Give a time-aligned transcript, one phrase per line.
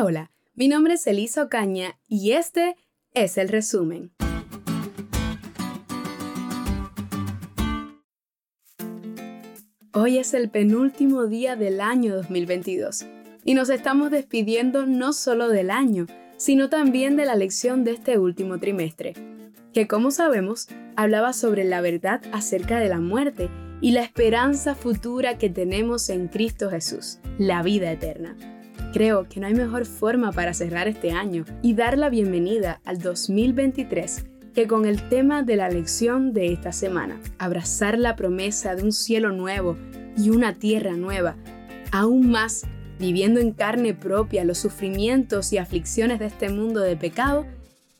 [0.00, 2.76] Hola, mi nombre es Elisa Ocaña y este
[3.14, 4.12] es el resumen.
[9.92, 13.06] Hoy es el penúltimo día del año 2022
[13.44, 16.06] y nos estamos despidiendo no solo del año,
[16.36, 19.14] sino también de la lección de este último trimestre,
[19.72, 25.38] que como sabemos hablaba sobre la verdad acerca de la muerte y la esperanza futura
[25.38, 28.36] que tenemos en Cristo Jesús, la vida eterna.
[28.92, 32.98] Creo que no hay mejor forma para cerrar este año y dar la bienvenida al
[32.98, 38.82] 2023 que con el tema de la lección de esta semana, abrazar la promesa de
[38.82, 39.76] un cielo nuevo
[40.16, 41.36] y una tierra nueva,
[41.92, 42.62] aún más
[42.98, 47.46] viviendo en carne propia los sufrimientos y aflicciones de este mundo de pecado,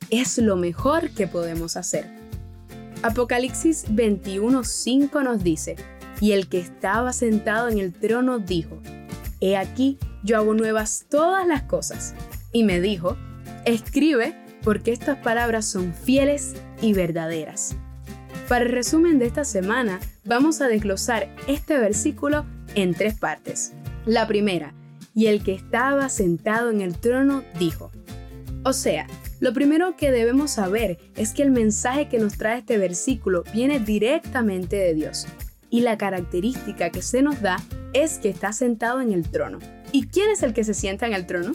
[0.09, 2.07] es lo mejor que podemos hacer.
[3.03, 5.77] Apocalipsis 21:5 nos dice,
[6.21, 8.81] y el que estaba sentado en el trono dijo,
[9.41, 12.15] He aquí, yo hago nuevas todas las cosas.
[12.53, 13.17] Y me dijo,
[13.65, 17.77] escribe porque estas palabras son fieles y verdaderas.
[18.49, 23.73] Para el resumen de esta semana, vamos a desglosar este versículo en tres partes.
[24.07, 24.75] La primera,
[25.15, 27.91] y el que estaba sentado en el trono dijo.
[28.65, 29.07] O sea,
[29.41, 33.81] lo primero que debemos saber es que el mensaje que nos trae este versículo viene
[33.81, 35.27] directamente de Dios.
[35.71, 37.57] Y la característica que se nos da
[37.93, 39.59] es que está sentado en el trono.
[39.93, 41.53] ¿Y quién es el que se sienta en el trono?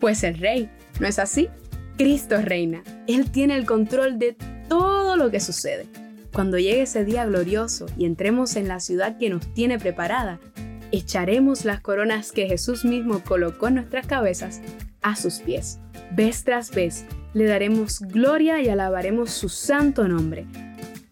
[0.00, 1.48] Pues el rey, ¿no es así?
[1.96, 2.82] Cristo reina.
[3.06, 4.36] Él tiene el control de
[4.68, 5.86] todo lo que sucede.
[6.32, 10.40] Cuando llegue ese día glorioso y entremos en la ciudad que nos tiene preparada,
[10.90, 14.60] echaremos las coronas que Jesús mismo colocó en nuestras cabezas
[15.02, 15.78] a sus pies.
[16.10, 20.46] Vez tras vez le daremos gloria y alabaremos su santo nombre.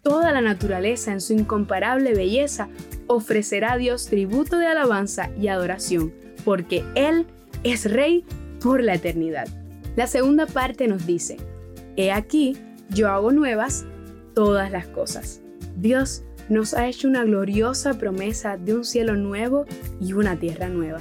[0.03, 2.67] Toda la naturaleza en su incomparable belleza
[3.07, 7.25] ofrecerá a Dios tributo de alabanza y adoración, porque Él
[7.63, 8.25] es Rey
[8.61, 9.47] por la eternidad.
[9.95, 11.37] La segunda parte nos dice,
[11.95, 12.57] He aquí,
[12.89, 13.85] yo hago nuevas
[14.35, 15.41] todas las cosas.
[15.77, 19.65] Dios nos ha hecho una gloriosa promesa de un cielo nuevo
[20.01, 20.99] y una tierra nueva.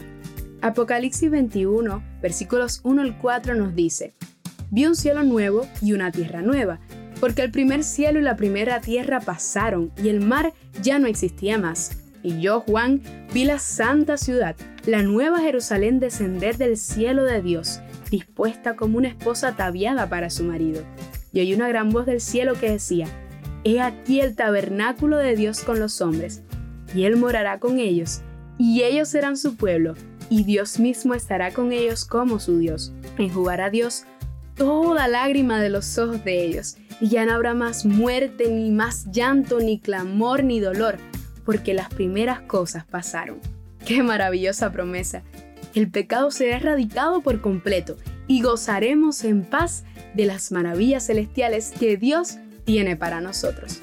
[0.61, 4.15] Apocalipsis 21, versículos 1 al 4 nos dice,
[4.71, 6.79] Vi un cielo nuevo y una tierra nueva,
[7.23, 11.57] porque el primer cielo y la primera tierra pasaron y el mar ya no existía
[11.57, 11.97] más.
[12.21, 13.01] Y yo, Juan,
[13.33, 14.57] vi la santa ciudad,
[14.87, 17.79] la nueva Jerusalén descender del cielo de Dios,
[18.11, 20.83] dispuesta como una esposa ataviada para su marido.
[21.33, 23.07] Y oí una gran voz del cielo que decía,
[23.63, 26.43] He aquí el tabernáculo de Dios con los hombres,
[26.93, 28.23] y Él morará con ellos,
[28.59, 29.95] y ellos serán su pueblo,
[30.29, 32.93] y Dios mismo estará con ellos como su Dios.
[33.17, 34.07] Enjugará Dios
[34.57, 39.11] toda lágrima de los ojos de ellos, y ya no habrá más muerte, ni más
[39.11, 40.99] llanto, ni clamor, ni dolor,
[41.45, 43.41] porque las primeras cosas pasaron.
[43.85, 45.25] ¡Qué maravillosa promesa!
[45.75, 47.97] El pecado será erradicado por completo
[48.29, 49.83] y gozaremos en paz
[50.15, 53.81] de las maravillas celestiales que Dios tiene para nosotros.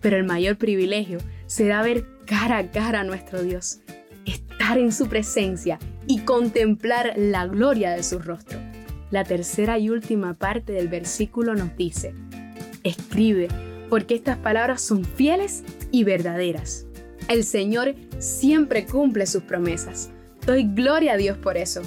[0.00, 3.80] Pero el mayor privilegio será ver cara a cara a nuestro Dios,
[4.24, 8.60] estar en su presencia y contemplar la gloria de su rostro.
[9.10, 12.14] La tercera y última parte del versículo nos dice,
[12.82, 13.48] escribe,
[13.88, 15.62] porque estas palabras son fieles
[15.92, 16.86] y verdaderas.
[17.28, 20.10] El Señor siempre cumple sus promesas.
[20.44, 21.82] Doy gloria a Dios por eso.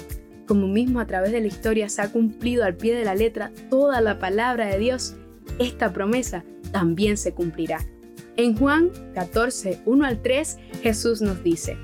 [0.46, 3.52] Como mismo a través de la historia se ha cumplido al pie de la letra
[3.68, 5.14] toda la palabra de Dios,
[5.58, 7.78] esta promesa también se cumplirá.
[8.36, 11.76] En Juan 14, 1 al 3, Jesús nos dice,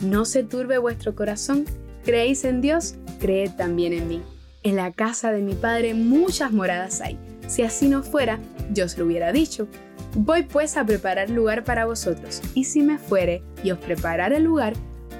[0.00, 1.64] No se turbe vuestro corazón,
[2.04, 4.22] creéis en Dios, creed también en mí.
[4.64, 7.18] En la casa de mi Padre muchas moradas hay.
[7.48, 8.38] Si así no fuera,
[8.72, 9.66] yo os lo hubiera dicho.
[10.14, 14.44] Voy pues a preparar lugar para vosotros, y si me fuere y os prepararé el
[14.44, 14.74] lugar,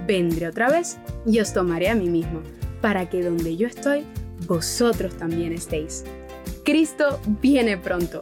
[0.06, 2.40] vendré otra vez y os tomaré a mí mismo,
[2.80, 4.04] para que donde yo estoy,
[4.46, 6.04] vosotros también estéis.
[6.64, 8.20] Cristo viene pronto.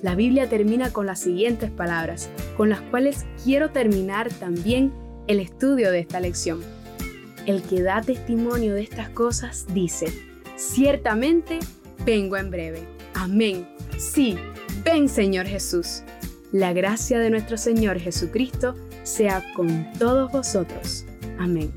[0.00, 4.92] La Biblia termina con las siguientes palabras, con las cuales quiero terminar también
[5.26, 6.60] el estudio de esta lección.
[7.44, 11.58] El que da testimonio de estas cosas dice, ciertamente
[12.04, 12.86] vengo en breve.
[13.14, 13.66] Amén.
[13.98, 14.36] Sí,
[14.84, 16.02] ven Señor Jesús.
[16.52, 21.04] La gracia de nuestro Señor Jesucristo sea con todos vosotros.
[21.38, 21.72] Amén.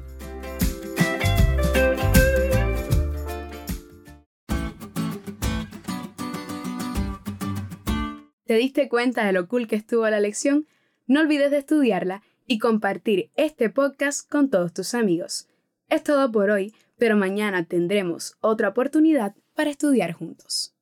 [8.46, 10.68] ¿Te diste cuenta de lo cool que estuvo la lección?
[11.08, 15.48] No olvides de estudiarla y compartir este podcast con todos tus amigos.
[15.90, 20.74] Es todo por hoy, pero mañana tendremos otra oportunidad para estudiar juntos.